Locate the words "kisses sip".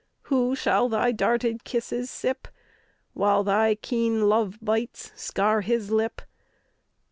1.63-2.47